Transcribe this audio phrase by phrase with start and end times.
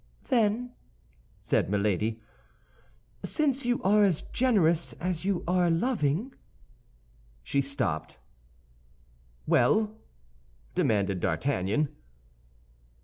[0.29, 0.71] "Then,"
[1.43, 2.19] said Milady,
[3.23, 6.33] "since you are as generous as you are loving—"
[7.43, 8.17] She stopped.
[9.45, 9.95] "Well?"
[10.73, 11.89] demanded D'Artagnan.